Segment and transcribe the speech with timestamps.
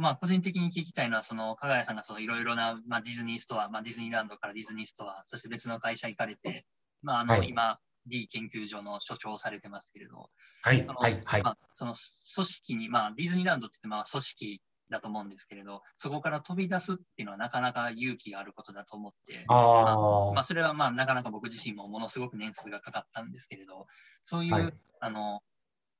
[0.00, 6.64] と、まあ、個人的に聞きたいのは、その、加賀谷さんが、その、いろいろな、まあ、ディズニーストア、まあ、ディズニーランドからディズニーストア、そして別の会社行かれて、
[7.02, 7.48] まあ、あの、はい。
[7.48, 10.30] 今、D 研究所の所長をされてますけれど、
[10.62, 11.42] はい、そのはい、はい。
[11.42, 11.50] ま。
[11.50, 11.94] あ、その
[12.34, 23.86] 組織に、まあ、ディズニーランドってまあ、組織だと思うんですけれど、そこから飛び出すっていうのはなかなか勇気があることだと思って、あまあ、それはまあなかなか僕自身もものすごく年数がかかったんですけれど、
[24.24, 24.74] そういう、はい。
[25.00, 25.42] あの、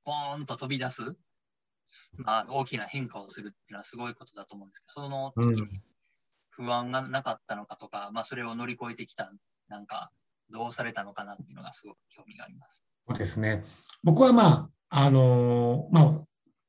[0.03, 1.15] ポーンと飛び出す、
[2.17, 5.81] まあ、大きな変化をするっていうのはすごいことだと思うんですけど、その時に
[6.49, 9.31] 不安がなかったのかとか、まあ、それを乗り越えてきた、
[9.67, 10.11] なんか、
[10.49, 12.83] どうされたのかなっていうのがすごく興味があります。
[13.07, 13.63] そうですね。
[14.03, 16.21] 僕はまあ、あのーまあ、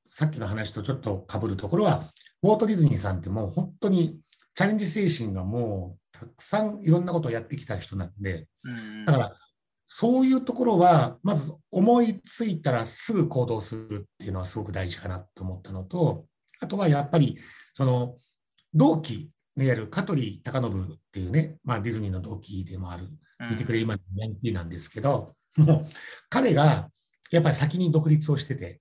[0.08, 2.04] さっきの話とちょっと被るところは、
[2.42, 4.20] ウォート・ディズニーさんってもう本当に
[4.54, 9.36] チャレンジ精神がもうたくさんいろんなことをやってきた人なんで、うんだから、
[9.94, 16.24] そういうところは、まず思いついたらすぐ行動するっていうのはすごく大事かなと思ったのと、
[16.60, 17.36] あとはやっぱり、
[17.74, 18.16] その、
[18.72, 23.10] 同期である香取隆信っていうね、まあ、ディズニーの同期でもある、
[23.50, 25.86] 見てくれ、今のヤンキーなんですけど、もう
[26.30, 26.88] 彼が
[27.30, 28.80] やっぱり先に独立をしてて、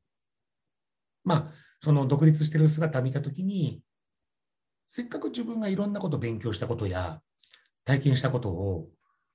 [1.26, 3.82] まあ、その独立してる姿を見たときに、
[4.88, 7.22] せっかく自分がいろんなことを勉強したことや
[7.84, 8.88] 体験したことを、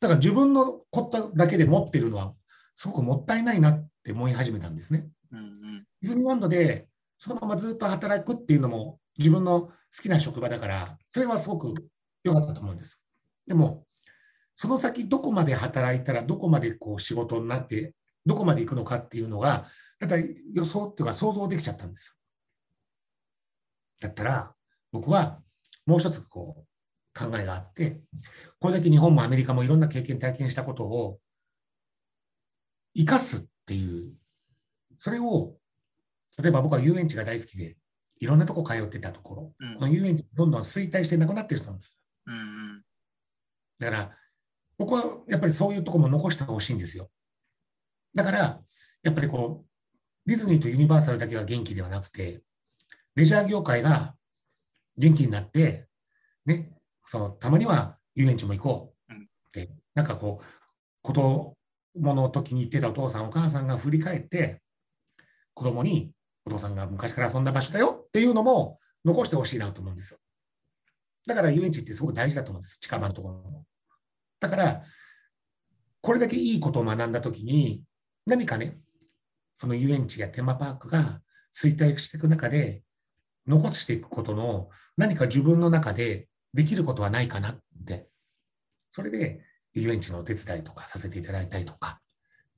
[0.06, 2.32] だから自分のことだけで持っているのは、
[2.76, 5.08] すごくもったいないなって思い始めたんですね。
[5.32, 6.86] うんうんディズニーランドで
[7.18, 11.74] そのままずっと働くっていうのも自分の好きな職場だから、それはすごく
[12.22, 13.02] 良かったと思うんです。
[13.48, 13.84] でも、
[14.54, 19.66] その先どこまで働いたらどこまでこう仕事になって、どこまで行くのかっていうのが、
[19.98, 22.14] だから予想っていうか想像できちゃったんですよ。
[24.02, 24.54] だったら、
[24.92, 25.40] 僕は
[25.86, 26.75] もう一つこう
[27.16, 28.00] 考えがあって、
[28.58, 31.18] これだけ日本もアメリカもいろんな経験、体験したことを
[32.94, 34.12] 生かすっていう、
[34.98, 35.56] それを
[36.42, 37.76] 例えば僕は遊園地が大好きで、
[38.20, 41.98] いろんなとこ通ってたところ、うんこの遊園地どんどん衰退してなくなってる人なんです。
[42.26, 42.82] うんうん
[43.78, 44.16] だから、
[44.78, 47.10] 僕はやっぱりそういうとこも残してほしいんですよ。
[48.14, 48.60] だから、
[49.02, 49.68] やっぱりこう、
[50.24, 52.42] ディズニーとユニバーサルだけが元気ではなくて、
[53.16, 54.16] レジャー業界が
[54.96, 55.88] 元気になって、
[56.46, 56.72] ね、
[57.06, 59.16] そのたまには遊園地も行こうっ
[59.52, 60.44] て、なんかこう、
[61.02, 61.56] 子供
[61.94, 64.60] の時に言ってたお父さん、お母さんが振り返って、
[65.54, 66.12] 子供に
[66.44, 70.18] お父さんが昔から遊んだ場所だよっていうのも残してほしいなと思うんですよ。
[71.26, 73.64] だから遊園地ってすごく大事だと思うんです、近場のところも。
[74.40, 74.82] だから、
[76.00, 77.82] これだけいいことを学んだときに、
[78.26, 78.78] 何かね、
[79.56, 81.20] その遊園地やテーマパークが
[81.54, 82.82] 衰退していく中で、
[83.46, 88.08] 残していくことの何か自分の中でできることはないかなって、
[88.90, 89.42] それで
[89.74, 92.00] 遊園地のお手伝いとかさせていただいたりとか、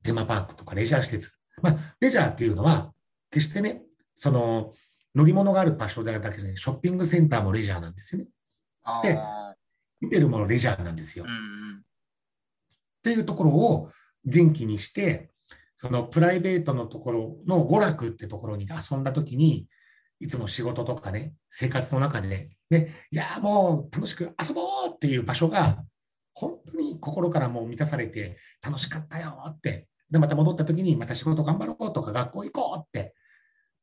[0.04, 1.32] テーマパークとかレジャー施設。
[1.60, 2.92] まあ、レジャーっていうのは、
[3.31, 3.82] 決してね、
[4.14, 4.72] その
[5.16, 8.28] 乗り物がある場所だけで、ね、ショッピングセンターもレジャーなんですよね。
[8.84, 9.54] あであ
[10.00, 11.25] 見てるものレジャーなんですよ。
[11.26, 11.82] うんうん
[12.98, 13.91] っていうところを
[14.25, 15.30] 元気にして、
[15.76, 19.66] そのプライベートのところの娯楽ってところに遊んだときに、
[20.20, 25.84] いつも仕事とかね、生活の中でね、いやもう楽しく遊ぼうっていう場所が、
[26.34, 33.15] 本当に心からもう満たされて、楽しかったよって、で、また戻ったときに、また仕事頑張ろうとか、学校行こうって、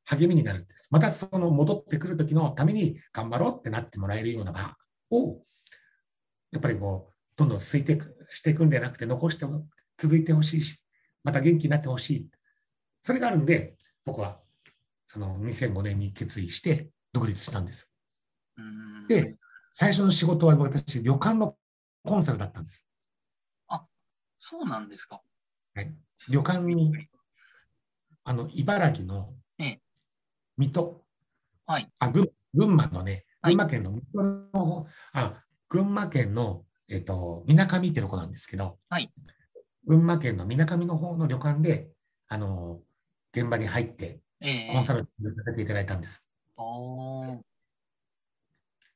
[0.06, 0.88] 励みになるんです。
[0.92, 4.78] またその戻ってくるときのために頑張ろうってなってもらえるような場
[5.12, 5.42] を、
[6.52, 9.46] やっぱりこう、どんどん衰退していくんではなくて、残して
[9.98, 10.80] 続いてほしいし、
[11.24, 12.30] また元気になってほしい。
[13.02, 13.76] それがあるんで、
[14.06, 14.40] 僕は
[15.06, 17.90] その2005年に決意して独立したんです。
[18.58, 19.08] うん。
[19.08, 19.38] で、
[19.72, 21.58] 最初の仕事は私、旅館の
[22.04, 22.88] コンサルだったんです。
[24.48, 25.22] そうなんですか。
[25.74, 25.92] はい、
[26.30, 26.94] 旅館に、
[28.24, 29.82] あの、茨城のええ。
[30.58, 31.04] 水戸、
[31.66, 31.92] はい。
[31.98, 33.56] あ群群馬のね、はい。
[33.56, 39.12] 群馬県の水戸の方、あ群馬県の、えっと、みなかみってとこなんですけど、はい。
[39.88, 41.90] 群馬県のみなかみの方の旅館で、
[42.28, 42.82] あの、
[43.34, 44.74] 現場に入ってええ。
[44.74, 45.08] コンサルさ
[45.48, 46.24] せていただいたんです。
[46.56, 47.25] おー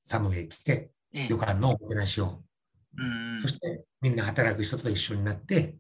[0.10, 1.28] サムへ来て、ええ。
[1.28, 2.42] 旅館のおもてなしを、
[2.98, 3.40] うんうん。
[3.40, 5.76] そしてみんな働く人と一緒になって、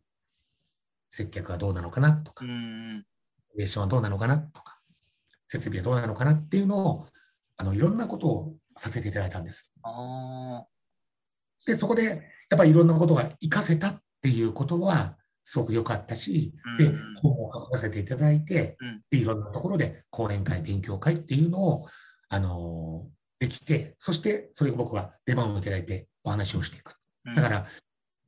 [1.09, 2.99] 接客はどうなのかなとかう、ん
[3.57, 4.77] レーションはどうなのかなとか、
[5.47, 7.07] 設備はどうなのかなっていうのを、
[7.57, 9.71] あのいろんなことをさせていただいたんです。
[9.81, 10.63] あ
[11.65, 12.19] で、そこでやっ
[12.55, 21.87] ぱりいろんなことが活かせたっていうことはすごく良かったし、でうん、本を書かせていただいてうん、でいろんなところで講演会、勉強会っていうのを、
[22.29, 23.07] あの
[23.39, 26.95] できて、そしてそれを僕は出番をいただいてお話をしていく。
[27.25, 27.65] ーだから、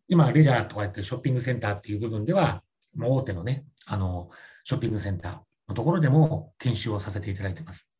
[0.08, 2.64] 今、レジャーとかやってるショッピングセンターっていう部分では、
[2.96, 4.30] もう大手のね、あの、
[4.64, 7.92] ショッピングセンターのところでも研修をさせていただいてます。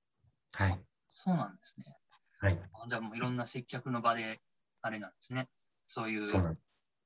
[0.54, 0.80] はい。
[1.10, 1.86] そうなんですね。
[2.40, 2.60] はい。
[2.90, 4.42] じゃあもういろんな接客の場で、
[4.82, 5.48] あれなんですね。
[5.88, 6.26] そういう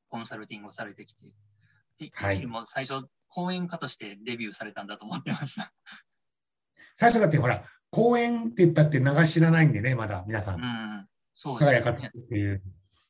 [0.10, 1.34] コンサルティングをされてきて。
[2.00, 5.74] で、はいもう最初、講演家としてデビューされたんだと思ってました。
[6.96, 7.66] 最初だってほら、
[7.96, 10.58] 公園って言ったって流し知らないんでね、まだ皆さんう。
[10.58, 12.06] ん、そうですね輝かつ。
[12.06, 12.62] っていう。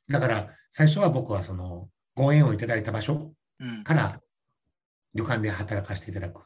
[0.09, 4.19] だから、最初は僕はその、ご縁をいただいた場所うん、から
[5.13, 6.43] 旅館で働かせていただく。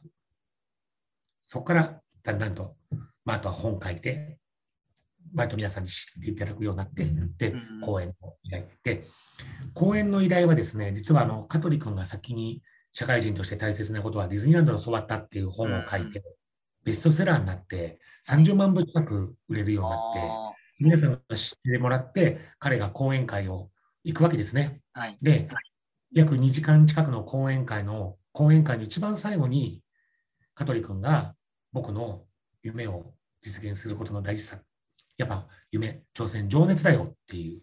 [1.42, 2.76] そこからだんだんと、
[3.26, 4.38] まあ、あとは本書いて、
[5.34, 7.04] 割と皆さんに知っていただくようになって、
[7.36, 8.64] でうん、講演の依頼。
[8.82, 9.04] で、
[9.74, 16.22] 講演の依頼はですね、実はあの、香取君が先に社会人として大切なことはディズニーランドの育ったっていう本を書いて、
[16.90, 23.70] ベストセラーになって、30万部近く売れるようになって、あ皆さんが知ってもらって、彼が講演会を
[24.02, 24.80] 行くわけですね。
[24.96, 25.18] ーはい。
[25.22, 25.48] で、
[26.12, 29.84] 約2時間近くの講演会の、講演会の一番最後に、
[30.54, 31.36] 香取君が
[31.72, 32.24] 僕の
[32.62, 34.58] 夢を実現することの大事さ、
[35.16, 37.62] やっぱ夢、挑戦、情熱だよっていう、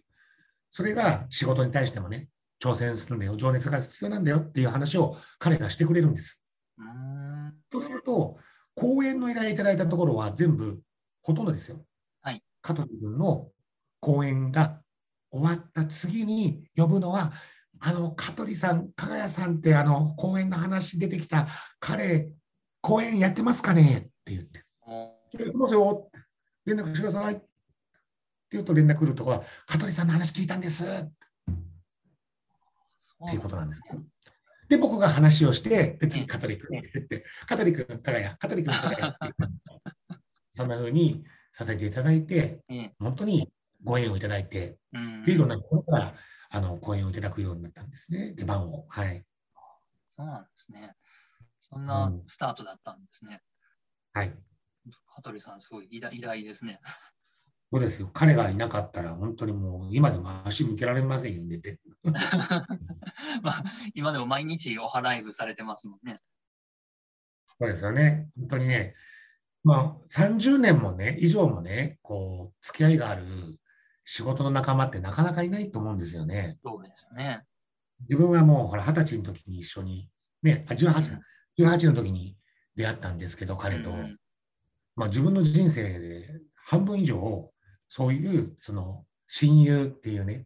[0.72, 2.30] それが仕事に対してもね、
[2.64, 6.42] 挑戦するんだよ、情熱が必要なんだよっていう話を彼がしてくれるんです。
[6.78, 7.58] うーん。
[7.70, 8.38] とすると、
[8.78, 10.80] 講演の依頼いただいたところは全部、
[11.24, 11.84] ほとんどですよ。
[12.22, 12.44] はい。
[12.62, 13.50] 香取君の
[14.00, 14.82] 講演が
[15.32, 17.32] 終わった次に呼ぶのは、
[17.80, 21.48] あの、香取さん、加賀谷さんって、あの、講演の話出てきた、
[21.80, 22.30] 彼、
[22.82, 26.12] 講演やってますかねって言って、おやってますよ
[26.66, 27.46] 連絡してくださいって
[28.52, 30.88] 言うと連絡来るところは、香取さんの話聞いたんですっ
[33.28, 33.82] ていうことなんです。
[34.70, 39.56] で、僕が話をして、で、次、香取君って言って、香取君、加賀谷、香取君、加賀谷って言って、
[40.52, 43.52] そんな風にさせていただいて、ええ本当に
[43.84, 46.16] ご縁をいただいて、うんで、いろんなところから、
[46.50, 48.86] あの、講演をいただくようになったんですね、出番を。
[48.90, 49.26] はい。
[50.10, 50.96] そうなんですね。
[51.60, 53.42] そんなうんスタートだったんですね。
[54.14, 54.34] はい。
[55.16, 56.80] 香取さん、すごい偉大偉大ですね。
[57.72, 58.10] そうですよ。
[58.14, 61.80] 彼がいなかったら、本当にもう、今でも足向けられませんよ、寝て。
[63.44, 66.22] まあ、今でも毎日お払い部されてますもんね。
[67.58, 68.30] そうですよね。
[68.38, 68.96] 本当にね、
[69.64, 73.60] まあ、30年もね、以上もね、こう、付き合いがある
[74.06, 76.58] 仕事の仲間ってなかなかいないと思うんですよね。
[76.64, 77.44] そうですよね。
[78.02, 80.10] 自分はもう、ほら、二十歳の時に一緒に、
[80.42, 81.20] ね、あ、18、
[81.58, 82.38] 18の時に
[82.76, 83.92] 出会ったんですけど、彼と。
[83.92, 84.18] うん
[84.98, 87.52] まあ、自分の人生で半分以上、
[87.88, 90.46] そういう、その、親友っていうね、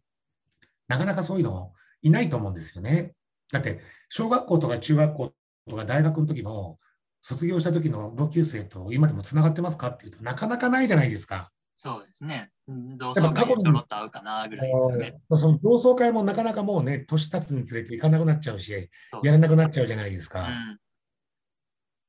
[0.88, 3.14] なかなかそういうのいないと思うんですよね。
[3.52, 3.80] だって、
[4.10, 5.34] 小学校とか中学校
[5.70, 6.78] とか大学の時の、
[7.22, 11.52] 卒業した時の同級生と今でもつながってますかっていうとなかなかないじゃないですか。
[11.76, 12.52] そうですね。
[12.68, 15.20] うん同窓会にちょろっと会うかなぐらいですよね。
[15.30, 18.90] その同窓会もなかなかもうね、年経つにつれて行かなくなっちゃうし、
[19.24, 20.48] やらなくなっちゃうじゃないですうか。
[20.48, 20.80] ん。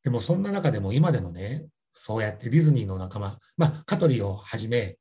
[0.02, 4.99] でもそんな中でも今でもね、そうやってディズニーの仲間、まあ、香取をはじめ、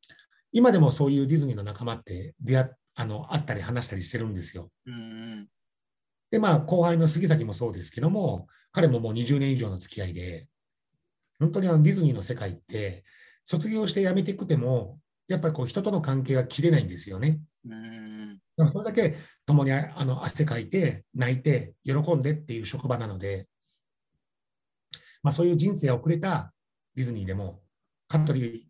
[0.51, 4.69] 今でもそういうディズニーの仲間って出会っあの会ったり話したりしてるんですよ。
[4.85, 5.47] うんうん。
[6.29, 10.47] で、まあ、後輩の杉崎もそうですけども、彼ももう20年以上の付き合いで、
[11.39, 13.03] 本当にあのディズニーの世界って、
[13.45, 17.41] 卒業して辞めてくても、やっぱりこう人との関係が切れないんですよね。
[17.67, 18.37] うん。
[18.57, 19.15] でもそれだけ
[19.45, 23.47] 共にあの汗かいて、泣いて、喜んでっていう職場なので、
[25.23, 26.53] まあ、そういう人生を送れた
[26.95, 27.61] ディズニーでも、
[28.07, 28.67] カントリ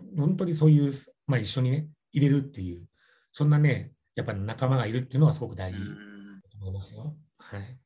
[0.00, 0.92] ー、本当にそういう、
[1.30, 2.88] まあ、一緒にね、入れるっていう、
[3.30, 7.16] そんなね、やっぱり仲間がいるっていうのはすごく大う事だんと思いますよ。
[7.38, 7.78] はい。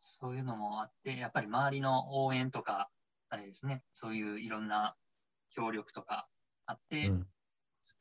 [0.00, 2.90] そういうのもあって、やっぱり周りの応援とか、
[3.28, 4.96] あれですね、そういういろんな
[5.50, 6.28] 協力とか
[6.66, 7.26] あって、うん、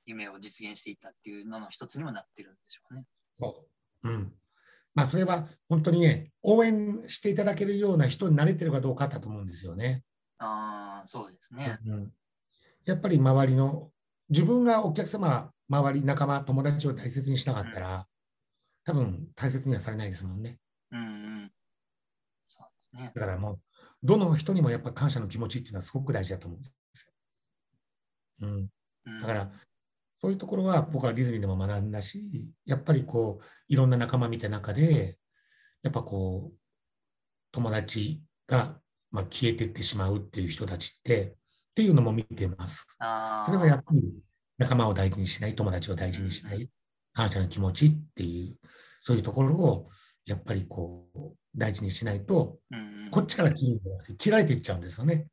[0.08, 3.06] 夢を実現していったっていうのの一つにもなってるんでしょうね。
[3.36, 3.68] そ
[4.04, 4.10] う。
[4.10, 4.34] うん。
[4.96, 10.04] まあ、それは本当にね、応援していただけるような人になれてるかどうかだと思うんですよね。
[10.40, 11.78] ああ、そうですね。
[11.86, 12.12] うん
[12.86, 13.90] やっぱり周りの、
[14.30, 18.08] 自分がお客様、周り、仲間、友達を大切にしなかったら、
[18.86, 20.60] 多分大切にはされないですもんね。
[20.92, 21.04] うんう
[21.46, 21.52] ん。
[22.48, 23.12] そうですね。
[23.14, 23.60] だからもう、
[24.04, 27.14] どの人にもやっぱ感謝の気持ちっていうのはすごく大事だと思うんですよ。
[28.42, 28.70] うん。
[29.06, 29.52] うんだから、
[30.22, 35.20] そういうところは僕はディズニーでも学んだし、やっぱりこう、いろんな仲間見た中で、
[35.84, 36.58] やっぱこう、
[37.52, 41.38] 友達が、まあ、消えていってしまうっていう人たちって、
[41.76, 42.88] っていうのも見てます。
[43.46, 44.02] それはやっぱり
[44.58, 46.70] 仲間を大事にしない、友達を大事にしない、
[47.12, 48.56] 感謝の気持ちっていう、
[49.02, 49.90] そういうところを
[50.26, 52.60] やっぱりこう大事にしないと、
[53.12, 55.28] こっちから切るんじゃなくて、切られていっちゃうんですよね。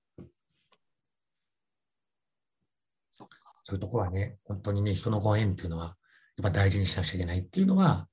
[3.63, 5.95] そういうところはね、本当にね、人のご縁っていうのは、やっ
[6.43, 8.09] ぱ大事にしなくちゃいけないっていうのは、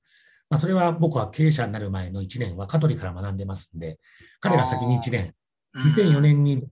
[0.48, 3.98] まあ、それは僕は経営者になる前の1年は香取から学んでますんで、
[4.38, 5.34] 彼が先に1年、
[5.74, 5.82] うん。
[5.90, 6.62] 2004年に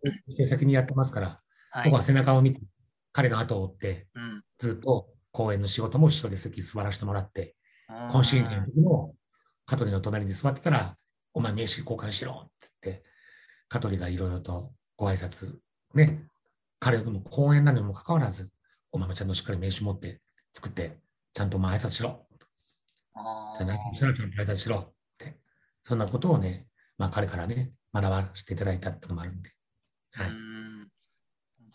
[0.47, 1.48] 先にやってますから、はい
[1.85, 2.61] 僕は背中を見て
[3.13, 4.43] 彼の後を追って、うん。
[4.59, 7.57] ずっと公演の仕事も後ろで席座らせてもらって、
[7.89, 9.15] 今懇親会の時も
[9.67, 10.97] 香取の隣に座ってたら、
[11.35, 13.03] お前名刺交換しろっつって、
[13.69, 15.57] 香取がいろいろとご挨拶、
[15.95, 16.25] ね、
[16.81, 18.51] 彼の講演なのにもかかわらず、
[18.93, 20.21] お前もちゃんとしっかり名刺持って
[20.55, 20.99] 作って、
[21.35, 22.27] ちゃんとお前挨拶しろ。
[23.15, 25.39] あじゃなくて、ちゃんと挨拶しろって、
[25.83, 29.51] そんなことをね、まあ彼からね、学ばせていただいたっていうのもあるんで。
[30.17, 30.23] あ。
[30.23, 30.31] はい。
[30.31, 30.58] うん。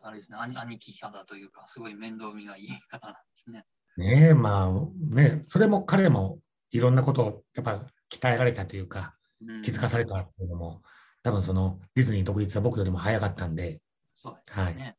[0.06, 3.66] あれですね、兄兄貴肌というか、すごい面倒見がいい方なんですね。
[3.96, 6.40] ねえ、まあね、それも彼も
[6.72, 10.82] いろんなことをやっぱ鍛えられたというか、うん気づかされたっていうのも、
[11.22, 13.82] 多分そのディズニー独立は僕よりも早かったんで、
[14.14, 14.98] そうですはいね。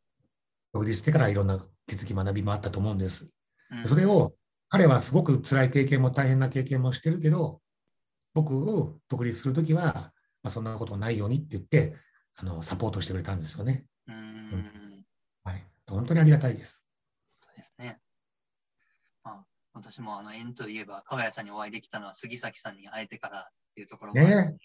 [0.73, 3.28] 独立してからいろんな気づき、学びもあったと思うんです。
[3.70, 4.34] うんそれを
[4.68, 7.61] 彼はすごく辛い経験も大変な経験もしてるけど、
[8.34, 11.94] 僕を独立するときは、まあ、そんなことないようにって言って、
[12.37, 13.87] あのサポートしてくれたんですよね。
[14.08, 14.83] うん。
[15.94, 16.82] はい、本当にありがたいです。
[17.40, 18.00] そうですね。
[19.22, 24.56] まあ、私もあの縁といえば、加賀谷さんにお会いできたのは杉崎さんに会えてからっていうところもね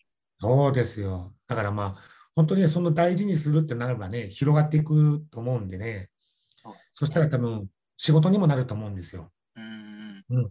[0.42, 1.34] そうですよ。
[1.48, 1.96] だからまあ、
[2.36, 6.10] 本当にその大事にするってなればね、広がっていくと思うんでね、
[6.56, 7.68] そねそしたら多分
[7.98, 9.32] 仕事にもなると思うんですよ。
[9.56, 10.24] うん。
[10.30, 10.50] だか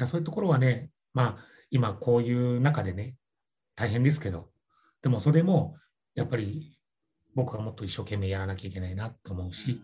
[0.00, 3.16] らそういうところはね、まあ、今こういう中でね、
[3.74, 4.50] 大変ですけど、
[5.02, 5.76] でもそれも
[6.14, 6.77] やっぱり
[7.38, 9.80] 僕はもっと一生懸命やらなきゃいけないなと思うし、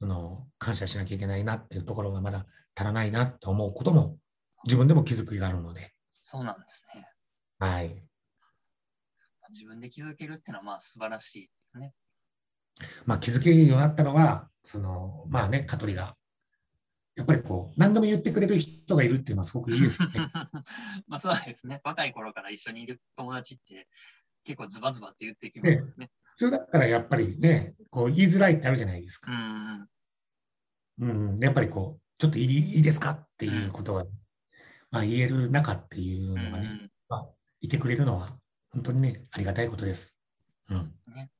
[0.00, 4.16] その感謝しなきゃいけないなっていうところがまだ足らないなと思うことも
[4.64, 7.06] 自分でも気づきがあるので、そうなんですね。
[7.60, 8.02] はい。
[9.50, 11.92] 自分で気づけるっていうのはまあ素晴らしいね。
[13.06, 16.16] まあ、気づけるようになったのは、そのまあね、香取が、
[17.14, 20.14] やっぱりこう、何でも言ってくれる人がいるっていうのはすごくいいですよね。
[21.06, 21.80] まあそうですね。
[21.84, 23.86] 若い頃から一緒にいる友達って
[24.44, 26.10] 結構ズバズバって言ってきますよね。
[26.21, 29.30] 普通だったらやっぱりね、こう言いづらいってあるじゃないですか。
[29.30, 29.88] うん。
[30.98, 34.04] うん、やっぱりこう、ちょっといいいいですかっていうことが、
[34.90, 37.28] まあ、言える中っていううんのがね、まあ、
[37.60, 38.36] いてくれるのは、
[38.70, 40.16] 本当にね、ありがたいことです。
[40.70, 40.94] うん。
[41.14, 41.30] ね。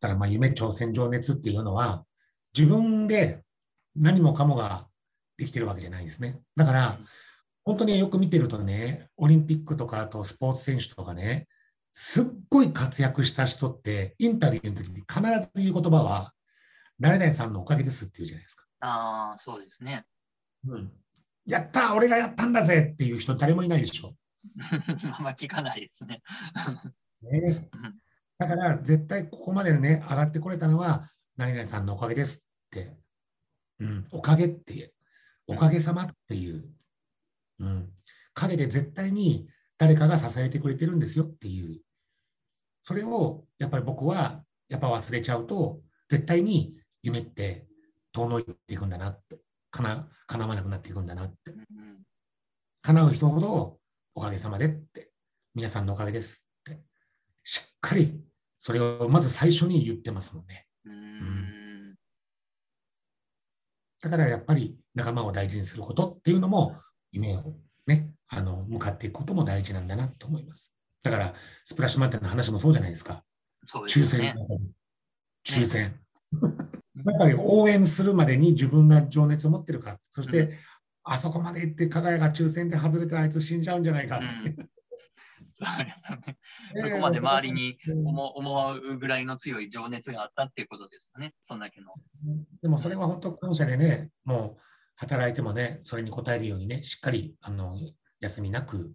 [0.00, 2.04] だから、まあ、夢、挑戦、情熱っていうのは、
[2.56, 3.42] 自分で
[3.96, 4.88] 何もかもが
[5.36, 6.40] できてるわけじゃないですね。
[6.56, 6.98] だから、
[7.64, 11.48] 本当によく見てるとね、オリンピックとか、あとスポーツ選手とかね、
[11.96, 16.34] すっごい活躍した人って、インタビューの時に必ず言う言葉は、
[16.98, 18.64] 誰々さんのおかげですって言うじゃないですか。
[18.80, 20.04] ああ、そうですね。
[20.66, 20.92] うん、
[21.46, 24.14] やったー俺がやったんだぜっていう人誰もいないでしょ。
[25.16, 26.20] あんま聞かないですね。
[27.22, 27.98] ねうん
[28.36, 32.96] だから絶対ここまでね、上がってこれたのは、何々さんのおかげですって、
[33.78, 34.92] うん、おかげって、
[35.46, 36.64] おかげさまっていう、
[37.60, 37.92] うん、
[38.34, 39.46] 陰で絶対に
[39.84, 41.78] 誰かが支えてくれてるんですよっていう、
[42.84, 47.66] それをやっぱり僕はやっぱ忘れちゃうと、絶対に夢って
[48.10, 49.36] 遠のいていくんだなって、
[49.70, 51.52] かな叶わなくなっていくんだなって。
[52.80, 53.78] 叶う人ほど
[54.14, 55.10] おかげさまでって、
[55.54, 56.80] 皆さんのおかげですって、
[57.42, 58.24] しっかり
[58.60, 60.66] それをまず最初に言ってますもんね。
[60.86, 61.94] うん
[64.00, 66.74] だからやっぱり仲間を大事にすることっていうのも、
[67.12, 67.54] 夢を
[67.86, 70.72] ね、あの向かっていくことも大事なんだなと思います。
[71.02, 73.22] だから、スプラッシュマンテンの話もそうじゃないですか。
[73.66, 74.34] そうですね。
[75.44, 76.00] 選、抽選。
[77.06, 80.52] やっぱり応援するまでに自分が情熱を持ってるか、そして、う
[81.04, 84.50] あそこまで行って、加賀谷が抽選で外れてあいつ死んじゃうんじゃないかって。
[84.50, 84.68] うん
[85.56, 86.38] そうですよね。
[86.76, 91.32] えそこまで周りにうん思思うぐらいの強い情熱があったっていうことですよね。
[91.44, 91.92] そんだけの。
[92.60, 94.62] でもそれは本当、感謝でね、もう
[94.96, 97.78] 働いてもね、それに応えるようにね、しっかりあの
[98.24, 98.92] 休みなく、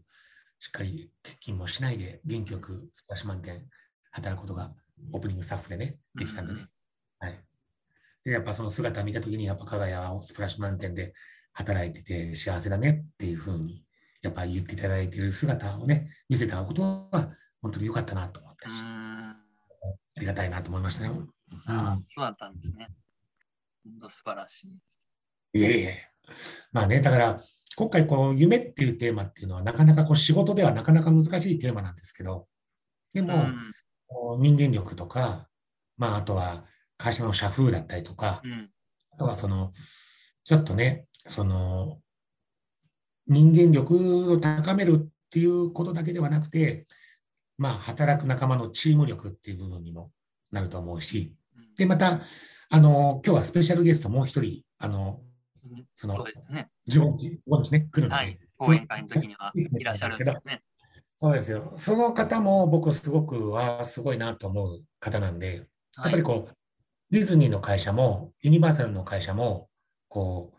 [0.60, 3.66] しっかり欠勤もしないで、元気よくスプラッシュマンテン
[4.12, 4.74] 働くことが
[5.14, 6.68] オープニングスタッフでね、できたんでね。
[7.20, 7.40] はい。
[8.24, 11.14] で、やっぱその姿を見たときに、やっぱ加賀谷はスプラッシュマンテンで
[11.54, 13.86] 働いてて幸せだねっていうふうに、
[14.22, 17.32] やっぱ言っていただいている姿をね、見せたことは、
[17.62, 18.76] 本当に良かったなと思ったし。
[18.84, 19.36] あ
[20.20, 21.12] りがたいなと思いましたね。
[21.68, 22.90] ああ、そうだったんですね。
[23.86, 24.68] 本当素晴らし
[25.54, 25.60] い。
[25.60, 26.08] いえいえ。
[26.72, 27.42] まあね、だから、
[27.80, 32.46] 今回、こう、夢っていうテーマっていうのは、なかなかこう仕事ではなかなか難しいテーマなんですけど、
[33.14, 34.42] でも、うん。
[34.42, 35.48] 人間力とか、
[35.96, 36.66] まあ、あとは
[36.98, 38.70] 会社の社風だったりとか、うん。
[39.14, 39.72] あとはその、
[40.44, 42.02] ちょっとね、その、
[43.28, 46.86] 人間力を高めるっていうことだけではなくて、
[47.58, 50.12] まあ、働く仲間のチーム力っていう部分にも
[50.52, 51.34] なると思うし、
[51.78, 52.20] で、また、
[52.72, 55.29] あの、今日はスペシャルゲストもう一人、あの、うん
[55.96, 56.70] そのね。
[56.90, 58.40] 15日、15日ね、来るので、はい。
[58.58, 60.64] 講演会の時にはいらっしゃるんですね。
[61.18, 61.74] そうですよ。
[61.76, 66.56] その方も僕すごくはすごいなと思う方なんで、やっぱりこう、
[67.10, 69.70] ディズニーの会社も、ユニバーサルの会社も、
[70.08, 70.58] こう、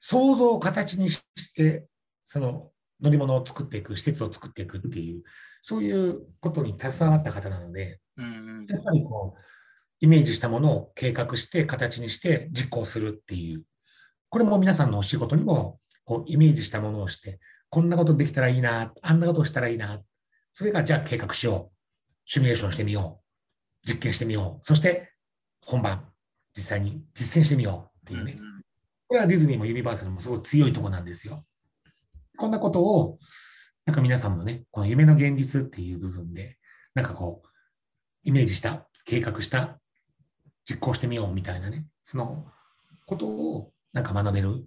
[0.00, 1.22] 想像を形にし
[1.54, 1.86] て、
[2.24, 2.70] その
[3.02, 5.22] 乗り物を作っていく、施設を作っていくっていう、
[5.60, 8.28] そういうことに携わった方なので、うんう
[8.64, 9.40] ん、やっぱりこう、
[10.00, 13.64] イメージしたものを計画して、形にして実行するっていう、
[14.32, 20.00] これも皆さんのお仕事にも、こう、イメージしたものをして、こんなことできたらいいな、あんなことしたらいいな、
[20.54, 21.76] それがじゃあ計画しよう、
[22.24, 25.12] シミュレーションしてみよう、実験してみよう、そして
[25.66, 26.08] 本番、
[26.56, 28.40] 実際に実践してみようっていうね。
[29.06, 31.44] これはディズニーもユニバーサルもすごい強いところなんですよ。
[32.38, 33.18] こんなことを、
[33.84, 36.56] なんか皆さんもね、この夢の現実っていう部分で、
[36.94, 37.48] なんかこう、
[38.24, 39.78] イメージした、計画した、
[40.64, 42.46] 実行してみようみたいなね、その
[43.04, 44.66] ことをなんか学べる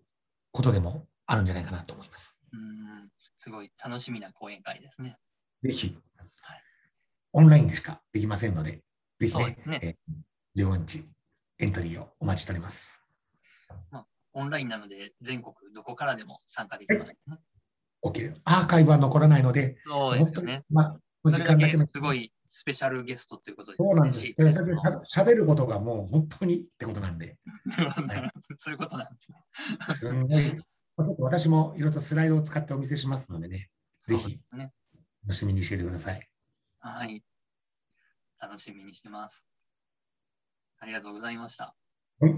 [0.51, 2.38] ことでもあるんじゃないかなと思います。
[2.53, 5.17] うんすごい楽しみな講演会ですね。
[5.63, 6.62] ぜひ、はい、
[7.34, 8.82] オンラインでしかできませんので、
[9.20, 11.05] ぜひね、ねえー、15日
[11.60, 13.03] エントリーをお待ちしております。
[13.91, 17.38] まあ、オンラインなので、全国どこからでも参加できますね。
[18.03, 18.34] OK。
[18.46, 20.63] アーカイブは残らないので、そうですよね。
[20.70, 23.85] まあ、時間だけすごいスペシャルゲストということですね。
[23.85, 25.12] そうなんです。
[25.12, 27.38] しゃべることがもう本当にってことなんで。
[28.57, 30.24] そういうことなんですね。
[30.24, 31.15] すごい。
[31.19, 33.69] 私もいろいろとスライドを使ってお見せしますのでね、
[34.00, 34.39] ぜひ、
[35.24, 36.29] 楽しみにしててください。
[36.79, 37.21] はい。
[38.39, 39.45] 楽しみにしてます。
[40.79, 41.75] ありがとうございました。
[42.21, 42.33] はい、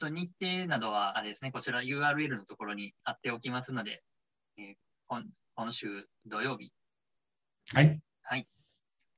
[0.00, 4.02] と日程などは、あれですね、こちら URL のところに貼っておきますので、
[4.58, 4.74] えー、
[5.06, 5.22] 今
[5.54, 6.72] 今週土曜日、
[7.72, 8.00] はい。
[8.22, 8.48] はい。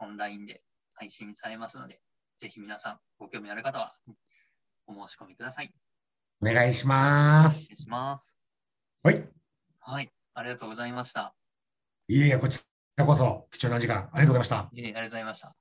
[0.00, 0.62] オンラインで
[0.94, 2.00] 配信されますので、
[2.38, 3.92] ぜひ皆さん、ご興味ある方は
[4.86, 5.72] お申し込みください。
[6.40, 7.66] お願いします。
[7.66, 8.36] お願いします。
[9.02, 9.28] はい。
[9.80, 10.10] はい。
[10.34, 11.34] ありがとうございました。
[12.08, 12.62] いえいえ、こち
[12.96, 14.68] らこそ貴重な時間ありがとうございました。
[14.72, 15.56] いえいえ、ありがとうございました。